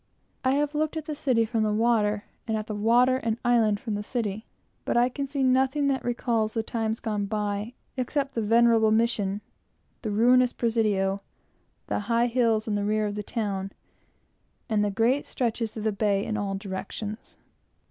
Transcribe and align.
I 0.43 0.53
have 0.53 0.73
looked 0.73 0.97
at 0.97 1.05
the 1.05 1.15
city 1.15 1.45
from 1.45 1.61
the 1.61 1.71
water 1.71 2.23
and 2.47 3.37
islands 3.45 3.81
from 3.83 3.93
the 3.93 4.01
city, 4.01 4.47
but 4.83 4.97
I 4.97 5.09
can 5.09 5.27
see 5.27 5.43
nothing 5.43 5.89
that 5.89 6.03
recalls 6.03 6.55
the 6.55 6.63
times 6.63 6.99
gone 6.99 7.25
by, 7.27 7.73
except 7.95 8.33
the 8.33 8.41
venerable 8.41 8.89
Mission, 8.89 9.41
the 10.01 10.09
ruinous 10.09 10.53
Presidio, 10.53 11.19
the 11.85 11.99
high 11.99 12.25
hills 12.25 12.67
in 12.67 12.73
the 12.73 12.83
rear 12.83 13.05
of 13.05 13.13
the 13.13 13.21
town, 13.21 13.73
and 14.67 14.83
the 14.83 14.89
great 14.89 15.27
stretches 15.27 15.77
of 15.77 15.83
the 15.83 15.91
bay 15.91 16.25
in 16.25 16.35
all 16.35 16.55
directions. 16.55 17.37